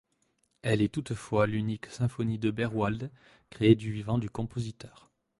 [0.63, 3.11] Elle est toutefois l'unique symphonie de Berwald
[3.51, 5.11] créée du vivant du compositeur.